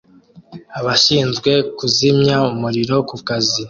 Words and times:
Abashinzwe 0.79 1.51
kuzimya 1.77 2.35
umuriro 2.51 2.95
ku 3.09 3.15
kazi 3.27 3.59